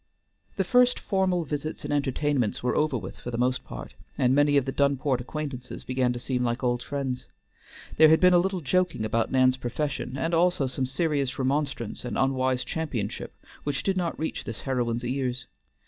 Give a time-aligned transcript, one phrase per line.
[0.55, 4.57] The first formal visits and entertainments were over with for the most part, and many
[4.57, 7.27] of the Dunport acquaintances began to seem like old friends.
[7.97, 12.17] There had been a little joking about Nan's profession, and also some serious remonstrance and
[12.17, 15.45] unwise championship which did not reach this heroine's ears.